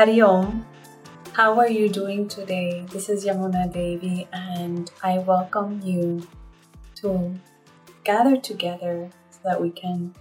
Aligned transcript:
Hari 0.00 0.22
Om. 0.22 0.64
How 1.34 1.58
are 1.58 1.68
you 1.68 1.86
doing 1.90 2.26
today? 2.26 2.86
This 2.90 3.10
is 3.10 3.26
Yamuna 3.26 3.70
Devi, 3.70 4.26
and 4.32 4.90
I 5.02 5.18
welcome 5.18 5.82
you 5.84 6.26
to 7.02 7.38
gather 8.02 8.38
together 8.38 9.10
so 9.28 9.38
that 9.44 9.60
we 9.60 9.68
can 9.68 10.14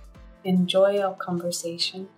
enjoy 0.44 1.00
our 1.00 1.16
conversation 1.16 2.10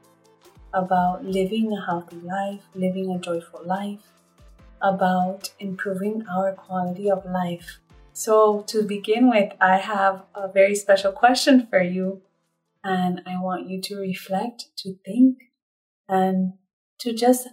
about 0.74 1.24
living 1.24 1.72
a 1.72 1.86
healthy 1.86 2.16
life, 2.22 2.64
living 2.74 3.12
a 3.12 3.20
joyful 3.20 3.62
life, 3.64 4.02
about 4.82 5.52
improving 5.60 6.26
our 6.26 6.54
quality 6.54 7.12
of 7.12 7.24
life. 7.26 7.78
So, 8.12 8.64
to 8.74 8.82
begin 8.82 9.30
with, 9.30 9.54
I 9.62 9.78
have 9.78 10.24
a 10.34 10.48
very 10.48 10.74
special 10.74 11.12
question 11.12 11.68
for 11.68 11.84
you, 11.84 12.24
and 12.84 13.22
I 13.28 13.40
want 13.40 13.70
you 13.70 13.80
to 13.82 13.98
reflect, 13.98 14.76
to 14.78 14.96
think, 15.06 15.52
and 16.10 16.54
to 17.02 17.14
just 17.14 17.48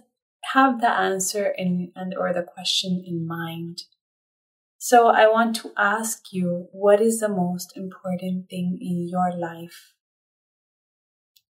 have 0.53 0.79
the 0.79 0.89
answer 0.89 1.53
in 1.57 1.91
and 1.95 2.15
or 2.15 2.33
the 2.33 2.43
question 2.43 3.03
in 3.05 3.27
mind. 3.27 3.83
So 4.77 5.07
I 5.07 5.27
want 5.27 5.55
to 5.57 5.71
ask 5.77 6.31
you 6.31 6.69
what 6.71 7.01
is 7.01 7.19
the 7.19 7.29
most 7.29 7.75
important 7.75 8.49
thing 8.49 8.77
in 8.81 9.07
your 9.09 9.31
life? 9.35 9.93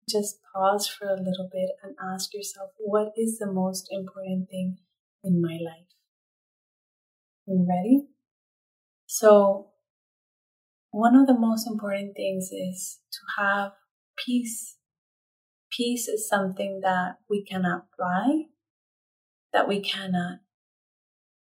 Just 0.07 0.39
pause 0.53 0.88
for 0.88 1.07
a 1.07 1.17
little 1.17 1.49
bit 1.51 1.71
and 1.81 1.95
ask 2.13 2.33
yourself 2.33 2.71
what 2.77 3.13
is 3.17 3.39
the 3.39 3.51
most 3.51 3.88
important 3.89 4.49
thing 4.49 4.77
in 5.23 5.41
my 5.41 5.57
life? 5.59 5.89
You 7.47 7.66
ready? 7.67 8.07
So 9.07 9.71
one 10.91 11.16
of 11.16 11.27
the 11.27 11.38
most 11.38 11.67
important 11.67 12.16
things 12.16 12.51
is 12.51 12.99
to 13.11 13.19
have 13.41 13.71
peace. 14.17 14.77
Peace 15.75 16.07
is 16.07 16.27
something 16.27 16.81
that 16.81 17.17
we 17.29 17.43
cannot 17.43 17.87
buy 17.97 18.45
that 19.55 19.67
we 19.69 19.79
cannot 19.79 20.39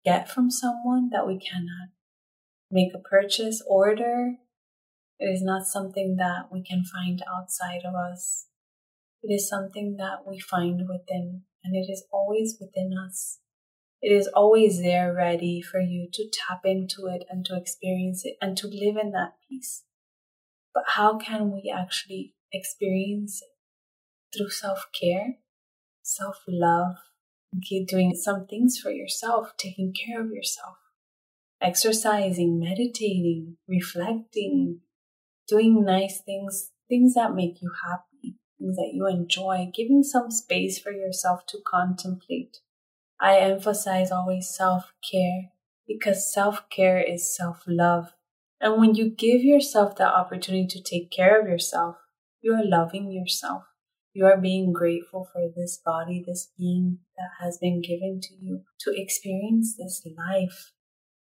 get 0.04 0.28
from 0.28 0.50
someone, 0.50 1.10
that 1.12 1.28
we 1.28 1.38
cannot 1.38 1.90
make 2.70 2.92
a 2.92 2.98
purchase 2.98 3.62
order. 3.68 4.34
It 5.20 5.26
is 5.26 5.42
not 5.42 5.66
something 5.66 6.16
that 6.16 6.48
we 6.50 6.62
can 6.62 6.82
find 6.84 7.22
outside 7.32 7.82
of 7.86 7.94
us. 7.94 8.46
It 9.22 9.32
is 9.32 9.48
something 9.48 9.96
that 9.98 10.26
we 10.26 10.40
find 10.40 10.88
within, 10.88 11.42
and 11.62 11.76
it 11.76 11.88
is 11.88 12.04
always 12.12 12.56
within 12.60 12.92
us. 12.98 13.38
It 14.02 14.10
is 14.12 14.26
always 14.28 14.80
there 14.80 15.14
ready 15.14 15.62
for 15.62 15.80
you 15.80 16.08
to 16.12 16.30
tap 16.32 16.62
into 16.64 17.06
it 17.06 17.24
and 17.30 17.44
to 17.44 17.56
experience 17.56 18.24
it 18.24 18.36
and 18.40 18.56
to 18.56 18.66
live 18.66 18.96
in 18.96 19.12
that 19.12 19.34
peace. 19.48 19.84
But 20.74 20.84
how 20.88 21.18
can 21.18 21.52
we 21.52 21.72
actually 21.72 22.34
experience 22.52 23.40
it? 23.42 23.59
Through 24.36 24.50
self 24.50 24.86
care, 24.98 25.38
self 26.02 26.36
love, 26.48 26.96
doing 27.88 28.14
some 28.14 28.46
things 28.46 28.78
for 28.78 28.90
yourself, 28.90 29.52
taking 29.56 29.92
care 29.92 30.20
of 30.22 30.30
yourself, 30.30 30.76
exercising, 31.60 32.58
meditating, 32.58 33.56
reflecting, 33.68 34.78
mm. 34.78 34.80
doing 35.48 35.84
nice 35.84 36.20
things, 36.20 36.70
things 36.88 37.14
that 37.14 37.34
make 37.34 37.60
you 37.60 37.70
happy, 37.84 38.36
things 38.58 38.76
that 38.76 38.92
you 38.92 39.06
enjoy, 39.06 39.70
giving 39.74 40.02
some 40.02 40.30
space 40.30 40.78
for 40.78 40.92
yourself 40.92 41.46
to 41.46 41.58
contemplate. 41.66 42.58
I 43.20 43.38
emphasize 43.38 44.10
always 44.10 44.54
self 44.54 44.92
care 45.10 45.50
because 45.86 46.32
self 46.32 46.68
care 46.70 47.00
is 47.02 47.34
self 47.34 47.64
love. 47.66 48.14
And 48.60 48.78
when 48.78 48.94
you 48.94 49.10
give 49.10 49.42
yourself 49.42 49.96
the 49.96 50.04
opportunity 50.04 50.66
to 50.68 50.82
take 50.82 51.10
care 51.10 51.40
of 51.40 51.48
yourself, 51.48 51.96
you 52.42 52.54
are 52.54 52.64
loving 52.64 53.10
yourself. 53.10 53.64
You 54.12 54.26
are 54.26 54.36
being 54.36 54.72
grateful 54.72 55.28
for 55.32 55.42
this 55.54 55.80
body, 55.84 56.22
this 56.26 56.50
being 56.58 56.98
that 57.16 57.44
has 57.44 57.58
been 57.58 57.80
given 57.80 58.20
to 58.22 58.34
you 58.34 58.62
to 58.80 58.92
experience 58.94 59.76
this 59.76 60.04
life. 60.16 60.72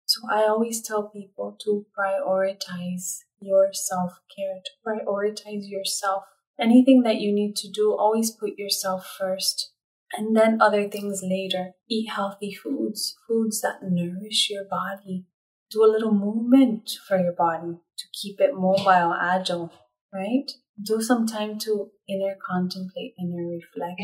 So 0.05 0.21
I 0.31 0.43
always 0.43 0.81
tell 0.81 1.09
people 1.09 1.57
to 1.63 1.85
prioritize 1.97 3.19
your 3.39 3.69
self 3.73 4.19
care, 4.35 4.61
to 4.63 4.71
prioritize 4.85 5.67
yourself. 5.67 6.23
Anything 6.59 7.01
that 7.03 7.19
you 7.19 7.33
need 7.33 7.55
to 7.57 7.69
do, 7.69 7.95
always 7.97 8.31
put 8.31 8.57
yourself 8.57 9.15
first 9.19 9.71
and 10.13 10.35
then 10.35 10.61
other 10.61 10.87
things 10.87 11.21
later. 11.23 11.71
Eat 11.89 12.09
healthy 12.11 12.53
foods, 12.53 13.15
foods 13.27 13.61
that 13.61 13.79
nourish 13.81 14.49
your 14.49 14.65
body. 14.65 15.25
Do 15.71 15.83
a 15.83 15.91
little 15.91 16.13
movement 16.13 16.91
for 17.07 17.19
your 17.19 17.33
body 17.33 17.79
to 17.97 18.05
keep 18.13 18.39
it 18.39 18.53
mobile, 18.53 19.13
agile, 19.19 19.73
right? 20.13 20.51
Do 20.81 21.01
some 21.01 21.25
time 21.25 21.57
to 21.59 21.91
inner 22.07 22.35
contemplate, 22.45 23.13
inner 23.19 23.47
reflect, 23.47 24.01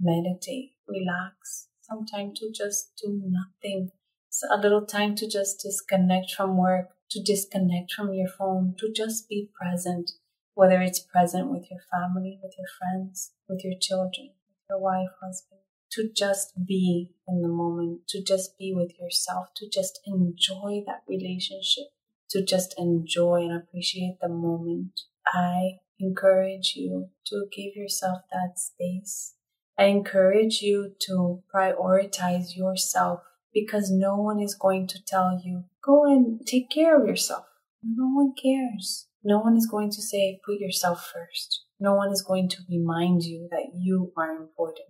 meditate, 0.00 0.72
relax. 0.86 1.68
Some 1.80 2.04
time 2.06 2.32
to 2.36 2.50
just 2.52 2.92
do 3.02 3.20
nothing. 3.24 3.90
So 4.28 4.46
a 4.52 4.60
little 4.60 4.86
time 4.86 5.14
to 5.16 5.28
just 5.28 5.60
disconnect 5.60 6.32
from 6.32 6.56
work, 6.56 6.90
to 7.10 7.22
disconnect 7.22 7.92
from 7.92 8.12
your 8.12 8.28
phone, 8.28 8.74
to 8.78 8.92
just 8.92 9.28
be 9.28 9.50
present, 9.58 10.12
whether 10.54 10.80
it's 10.80 11.00
present 11.00 11.50
with 11.50 11.66
your 11.70 11.80
family, 11.90 12.38
with 12.42 12.52
your 12.58 12.68
friends, 12.78 13.32
with 13.48 13.62
your 13.64 13.78
children, 13.80 14.30
with 14.48 14.64
your 14.70 14.80
wife, 14.80 15.10
husband, 15.22 15.60
to 15.92 16.08
just 16.14 16.52
be 16.66 17.10
in 17.28 17.42
the 17.42 17.48
moment, 17.48 18.00
to 18.08 18.22
just 18.22 18.58
be 18.58 18.72
with 18.74 18.92
yourself, 18.98 19.48
to 19.56 19.68
just 19.68 20.00
enjoy 20.06 20.82
that 20.86 21.02
relationship, 21.06 21.84
to 22.30 22.42
just 22.42 22.74
enjoy 22.78 23.42
and 23.42 23.54
appreciate 23.54 24.16
the 24.20 24.28
moment. 24.28 25.00
I 25.26 25.78
encourage 26.02 26.74
you 26.76 27.08
to 27.26 27.46
give 27.54 27.76
yourself 27.76 28.22
that 28.32 28.58
space. 28.58 29.34
I 29.78 29.84
encourage 29.84 30.60
you 30.60 30.92
to 31.06 31.42
prioritize 31.54 32.56
yourself 32.56 33.20
because 33.54 33.90
no 33.90 34.16
one 34.16 34.40
is 34.40 34.54
going 34.54 34.86
to 34.88 35.02
tell 35.06 35.40
you, 35.44 35.64
go 35.84 36.04
and 36.04 36.46
take 36.46 36.70
care 36.70 37.00
of 37.00 37.06
yourself. 37.06 37.44
No 37.82 38.08
one 38.08 38.32
cares. 38.40 39.08
No 39.24 39.38
one 39.38 39.56
is 39.56 39.66
going 39.66 39.90
to 39.90 40.02
say, 40.02 40.40
put 40.44 40.58
yourself 40.58 41.10
first. 41.12 41.64
No 41.78 41.94
one 41.94 42.12
is 42.12 42.22
going 42.22 42.48
to 42.50 42.58
remind 42.68 43.22
you 43.22 43.48
that 43.50 43.72
you 43.74 44.12
are 44.16 44.36
important. 44.36 44.88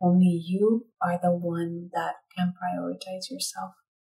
Only 0.00 0.42
you 0.44 0.86
are 1.02 1.18
the 1.22 1.30
one 1.30 1.90
that 1.92 2.14
can 2.36 2.52
prioritize 2.52 3.30
yourself. 3.30 3.72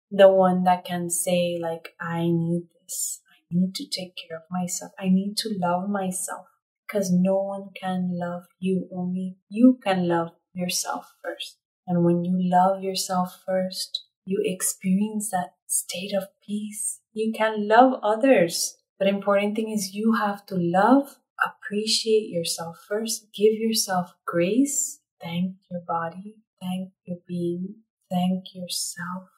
The 0.09 0.29
one 0.29 0.63
that 0.63 0.85
can 0.85 1.09
say, 1.09 1.59
like, 1.61 1.93
I 1.99 2.23
need 2.23 2.63
this 2.81 3.21
need 3.51 3.75
to 3.75 3.85
take 3.87 4.13
care 4.15 4.37
of 4.37 4.43
myself. 4.49 4.91
I 4.99 5.09
need 5.09 5.35
to 5.37 5.55
love 5.57 5.89
myself 5.89 6.47
because 6.87 7.11
no 7.11 7.35
one 7.41 7.69
can 7.79 8.11
love 8.13 8.43
you. 8.59 8.87
Only 8.93 9.37
you 9.49 9.79
can 9.83 10.07
love 10.07 10.29
yourself 10.53 11.13
first. 11.23 11.57
And 11.85 12.03
when 12.03 12.25
you 12.25 12.37
love 12.39 12.81
yourself 12.81 13.41
first, 13.45 14.03
you 14.25 14.41
experience 14.43 15.29
that 15.31 15.51
state 15.67 16.13
of 16.13 16.27
peace. 16.45 16.99
You 17.13 17.31
can 17.35 17.67
love 17.67 17.99
others. 18.03 18.75
But 18.99 19.07
important 19.07 19.55
thing 19.55 19.71
is 19.71 19.93
you 19.93 20.15
have 20.19 20.45
to 20.47 20.55
love, 20.55 21.17
appreciate 21.43 22.29
yourself 22.29 22.83
first, 22.87 23.27
give 23.33 23.53
yourself 23.53 24.13
grace, 24.25 24.99
thank 25.21 25.55
your 25.69 25.81
body, 25.87 26.35
thank 26.59 26.89
your 27.05 27.19
being, 27.27 27.75
thank 28.09 28.55
yourself 28.55 29.29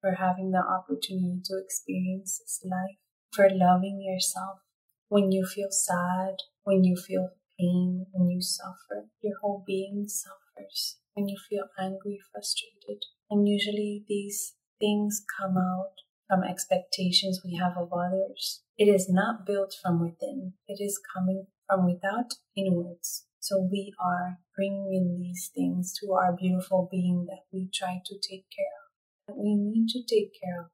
for 0.00 0.12
having 0.12 0.50
the 0.50 0.58
opportunity 0.58 1.40
to 1.44 1.58
experience 1.62 2.38
this 2.38 2.60
life 2.64 3.03
for 3.34 3.48
loving 3.50 4.00
yourself. 4.02 4.60
When 5.08 5.32
you 5.32 5.44
feel 5.46 5.70
sad, 5.70 6.36
when 6.64 6.84
you 6.84 6.96
feel 6.96 7.30
pain, 7.58 8.06
when 8.12 8.30
you 8.30 8.40
suffer, 8.40 9.08
your 9.20 9.38
whole 9.40 9.62
being 9.66 10.06
suffers. 10.08 10.96
When 11.14 11.28
you 11.28 11.36
feel 11.48 11.64
angry, 11.78 12.20
frustrated. 12.32 13.02
And 13.30 13.48
usually 13.48 14.04
these 14.08 14.54
things 14.80 15.24
come 15.38 15.56
out 15.56 15.94
from 16.28 16.42
expectations 16.42 17.42
we 17.44 17.56
have 17.56 17.76
of 17.76 17.92
others. 17.92 18.62
It 18.76 18.86
is 18.86 19.08
not 19.08 19.46
built 19.46 19.74
from 19.80 20.00
within, 20.00 20.54
it 20.66 20.82
is 20.82 21.00
coming 21.14 21.46
from 21.68 21.86
without 21.86 22.34
inwards. 22.56 23.26
So 23.40 23.68
we 23.70 23.92
are 24.00 24.38
bringing 24.56 24.94
in 24.94 25.16
these 25.16 25.50
things 25.54 25.92
to 26.00 26.12
our 26.12 26.34
beautiful 26.34 26.88
being 26.90 27.26
that 27.28 27.44
we 27.52 27.68
try 27.72 28.00
to 28.04 28.14
take 28.14 28.46
care 28.50 28.74
of, 28.80 29.28
that 29.28 29.36
we 29.36 29.54
need 29.54 29.88
to 29.90 30.02
take 30.02 30.32
care 30.42 30.60
of 30.62 30.66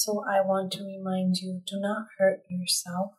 so 0.00 0.24
I 0.26 0.40
want 0.40 0.72
to 0.72 0.82
remind 0.82 1.36
you 1.36 1.60
do 1.66 1.78
not 1.78 2.06
hurt 2.16 2.40
yourself. 2.48 3.12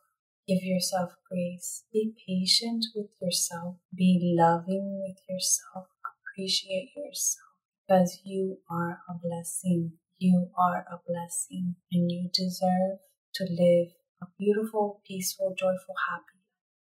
Give 0.48 0.64
yourself 0.64 1.12
grace. 1.30 1.84
Be 1.92 2.12
patient 2.26 2.86
with 2.96 3.06
yourself. 3.20 3.76
Be 3.94 4.34
loving 4.36 5.00
with 5.00 5.18
yourself. 5.28 5.86
Appreciate 6.02 6.90
yourself 6.96 7.54
because 7.86 8.18
you 8.24 8.58
are 8.68 8.98
a 9.08 9.14
blessing. 9.14 9.92
You 10.18 10.50
are 10.58 10.84
a 10.90 10.98
blessing 11.06 11.76
and 11.92 12.10
you 12.10 12.28
deserve 12.34 12.98
to 13.34 13.44
live 13.44 13.92
a 14.20 14.26
beautiful, 14.36 15.02
peaceful, 15.06 15.54
joyful, 15.56 15.94
happy 16.10 16.34
life. 16.34 16.82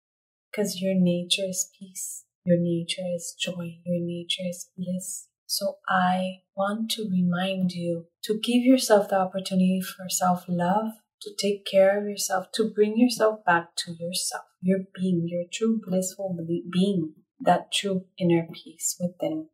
Because 0.49 0.81
your 0.81 0.95
nature 0.95 1.49
is 1.49 1.69
peace. 1.77 2.23
Your 2.45 2.57
nature 2.57 3.11
is 3.13 3.35
joy. 3.37 3.79
Your 3.83 3.99
nature 3.99 4.47
is 4.49 4.69
bliss. 4.77 5.27
So 5.51 5.80
I 5.86 6.44
want 6.56 6.92
to 6.92 7.09
remind 7.12 7.74
you 7.74 8.06
to 8.24 8.39
give 8.39 8.63
yourself 8.63 9.09
the 9.09 9.18
opportunity 9.18 9.81
for 9.81 10.07
self 10.07 10.45
love, 10.48 10.94
to 11.24 11.31
take 11.38 11.65
care 11.65 12.00
of 12.00 12.06
yourself, 12.07 12.53
to 12.53 12.71
bring 12.74 12.98
yourself 12.98 13.44
back 13.44 13.75
to 13.80 13.92
yourself, 13.92 14.45
your 14.62 14.80
being, 14.95 15.27
your 15.27 15.44
true 15.51 15.81
blissful 15.86 16.38
being, 16.71 17.15
that 17.42 17.69
true 17.74 18.06
inner 18.18 18.48
peace 18.53 18.95
within. 18.98 19.50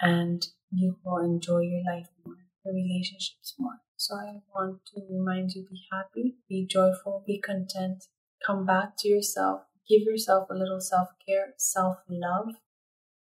and 0.00 0.48
you 0.72 0.96
will 1.04 1.18
enjoy 1.18 1.60
your 1.60 1.84
life 1.84 2.08
more, 2.24 2.34
your 2.64 2.74
relationships 2.74 3.54
more. 3.60 3.78
So 3.96 4.16
I 4.16 4.40
want 4.52 4.80
to 4.86 5.02
remind 5.08 5.52
you 5.52 5.68
be 5.70 5.84
happy, 5.92 6.34
be 6.48 6.66
joyful, 6.66 7.22
be 7.24 7.38
content, 7.38 8.06
come 8.44 8.66
back 8.66 8.94
to 8.98 9.08
yourself, 9.08 9.60
give 9.88 10.02
yourself 10.02 10.50
a 10.50 10.54
little 10.54 10.80
self 10.80 11.10
care, 11.24 11.54
self 11.58 11.98
love. 12.08 12.56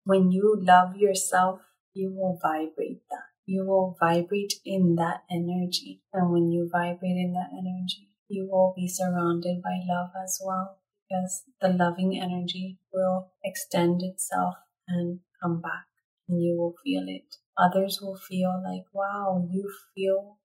When 0.05 0.33
you 0.33 0.57
love 0.59 0.97
yourself, 0.97 1.61
you 1.95 2.13
will 2.13 2.39
vibrate 2.41 3.03
that. 3.11 3.25
You 3.47 3.67
will 3.67 3.97
vibrate 3.99 4.55
in 4.65 4.95
that 4.97 5.25
energy. 5.31 6.03
And 6.13 6.31
when 6.31 6.51
you 6.51 6.69
vibrate 6.71 7.17
in 7.17 7.33
that 7.35 7.51
energy, 7.53 8.11
you 8.29 8.49
will 8.51 8.73
be 8.77 8.87
surrounded 8.87 9.63
by 9.63 9.81
love 9.89 10.11
as 10.23 10.41
well 10.45 10.79
because 11.09 11.43
the 11.61 11.69
loving 11.69 12.21
energy 12.21 12.79
will 12.93 13.33
extend 13.43 14.03
itself 14.03 14.55
and 14.87 15.21
come 15.43 15.61
back 15.61 15.87
and 16.29 16.43
you 16.43 16.57
will 16.57 16.75
feel 16.85 17.05
it. 17.09 17.37
Others 17.59 18.01
will 18.01 18.17
feel 18.17 18.63
like, 18.65 18.85
wow, 18.93 19.47
you 19.51 19.71
feel, 19.95 20.39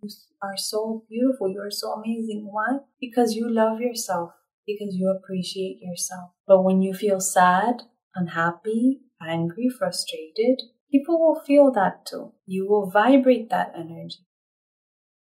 you 0.00 0.10
are 0.40 0.56
so 0.56 1.04
beautiful. 1.08 1.48
You 1.48 1.60
are 1.60 1.70
so 1.70 1.92
amazing. 1.92 2.48
Why? 2.50 2.78
Because 3.00 3.34
you 3.34 3.50
love 3.50 3.80
yourself, 3.80 4.30
because 4.66 4.94
you 4.94 5.10
appreciate 5.10 5.80
yourself. 5.82 6.30
But 6.46 6.62
when 6.62 6.80
you 6.82 6.94
feel 6.94 7.20
sad, 7.20 7.82
unhappy, 8.14 9.00
angry, 9.20 9.68
frustrated, 9.68 10.62
people 10.94 11.18
will 11.18 11.40
feel 11.40 11.72
that 11.72 12.06
too. 12.06 12.32
You 12.46 12.68
will 12.68 12.88
vibrate 12.88 13.50
that 13.50 13.72
energy. 13.74 14.28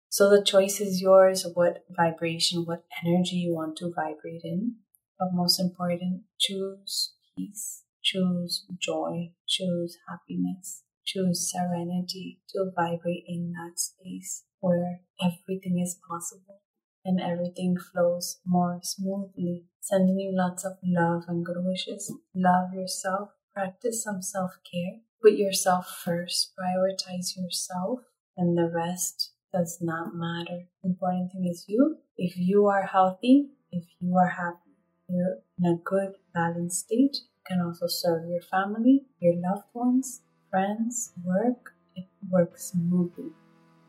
So 0.08 0.30
the 0.30 0.42
choice 0.42 0.80
is 0.80 1.02
yours 1.02 1.46
what 1.54 1.84
vibration, 1.90 2.64
what 2.64 2.86
energy 3.04 3.36
you 3.36 3.54
want 3.54 3.76
to 3.78 3.92
vibrate 3.94 4.42
in. 4.46 4.76
But 5.20 5.34
most 5.34 5.60
important, 5.60 6.22
choose 6.40 7.14
peace, 7.36 7.84
choose 8.02 8.66
joy, 8.80 9.32
choose 9.50 9.98
happiness, 10.08 10.84
choose 11.06 11.52
serenity 11.52 12.40
to 12.54 12.72
vibrate 12.74 13.26
in 13.28 13.52
that 13.52 13.80
space 13.80 14.46
where 14.62 15.02
everything 15.22 15.78
is 15.84 16.00
possible 16.10 16.62
and 17.04 17.20
everything 17.20 17.76
flows 17.76 18.40
more 18.46 18.80
smoothly. 18.82 19.66
Sending 19.82 20.20
you 20.20 20.32
lots 20.34 20.64
of 20.64 20.78
love 20.86 21.24
and 21.28 21.46
good 21.46 21.58
wishes. 21.60 22.14
Love 22.34 22.74
yourself. 22.74 23.32
Practice 23.54 24.02
some 24.02 24.22
self 24.22 24.52
care. 24.72 25.02
Put 25.22 25.34
yourself 25.34 26.02
first. 26.04 26.54
Prioritize 26.58 27.36
yourself 27.38 28.00
and 28.38 28.58
the 28.58 28.72
rest 28.74 29.32
does 29.54 29.80
not 29.82 30.16
matter. 30.16 30.68
The 30.82 30.90
important 30.90 31.32
thing 31.32 31.46
is 31.46 31.66
you. 31.68 31.98
If 32.18 32.38
you 32.38 32.68
are 32.68 32.86
healthy, 32.86 33.50
if 33.72 33.86
you 34.00 34.16
are 34.16 34.30
happy, 34.30 34.78
you're 35.10 35.40
in 35.58 35.66
a 35.66 35.78
good, 35.84 36.14
balanced 36.34 36.86
state, 36.86 37.18
you 37.18 37.42
can 37.46 37.62
also 37.62 37.88
serve 37.88 38.30
your 38.30 38.42
family, 38.42 39.06
your 39.20 39.36
loved 39.36 39.68
ones, 39.74 40.22
friends, 40.50 41.12
work. 41.24 41.74
It 41.96 42.06
works 42.30 42.72
smoothly. 42.72 43.32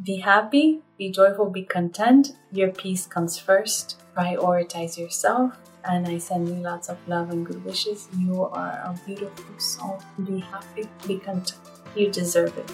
Be 0.02 0.16
happy, 0.16 0.80
be 0.96 1.10
joyful, 1.10 1.50
be 1.50 1.62
content. 1.62 2.32
Your 2.52 2.70
peace 2.70 3.06
comes 3.06 3.38
first. 3.38 4.00
Prioritize 4.16 4.98
yourself. 4.98 5.54
And 5.84 6.06
I 6.06 6.18
send 6.18 6.48
you 6.48 6.54
lots 6.54 6.88
of 6.88 6.98
love 7.08 7.30
and 7.30 7.46
good 7.46 7.64
wishes. 7.64 8.08
You 8.18 8.44
are 8.44 8.70
a 8.84 8.98
beautiful 9.06 9.58
soul. 9.58 10.00
Be 10.24 10.40
happy, 10.40 10.86
be 11.06 11.18
content. 11.18 11.58
You 11.96 12.10
deserve 12.10 12.56
it. 12.58 12.70